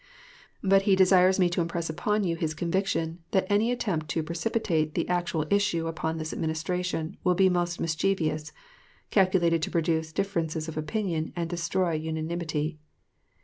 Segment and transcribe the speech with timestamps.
[0.63, 4.95] But he desires me to impress upon you his conviction, that any attempt to precipitate
[4.95, 8.51] the actual issue upon this Administration will be most mischievous
[9.11, 12.79] calculated to produce differences of opinion and destroy unanimity.